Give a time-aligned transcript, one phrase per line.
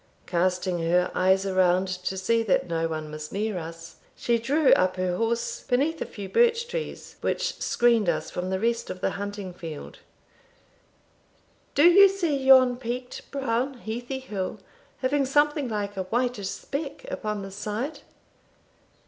[0.25, 4.95] Casting her eyes around, to see that no one was near us, she drew up
[4.95, 9.11] her horse beneath a few birch trees, which screened us from the rest of the
[9.11, 9.99] hunting field
[11.75, 14.57] "Do you see yon peaked, brown, heathy hill,
[15.03, 17.99] having something like a whitish speck upon the side?"